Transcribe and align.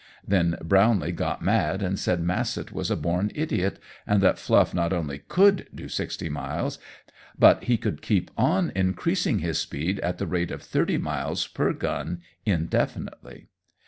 Then 0.27 0.55
Brownlee 0.63 1.11
got 1.11 1.43
mad 1.43 1.83
and 1.83 1.99
said 1.99 2.23
Massett 2.23 2.71
was 2.71 2.89
a 2.89 2.95
born 2.95 3.29
idiot, 3.35 3.77
and 4.07 4.19
that 4.23 4.39
Fluff 4.39 4.73
not 4.73 4.93
only 4.93 5.19
could 5.19 5.67
do 5.75 5.87
sixty 5.87 6.27
miles, 6.27 6.79
but 7.37 7.65
he 7.65 7.77
could 7.77 8.01
keep 8.01 8.31
on 8.35 8.71
increasing 8.73 9.37
his 9.37 9.59
speed 9.59 9.99
at 9.99 10.17
the 10.17 10.25
rate 10.25 10.49
of 10.49 10.63
thirty 10.63 10.97
miles 10.97 11.45
per 11.45 11.71
gun 11.71 12.23
indefinitely. 12.47 13.49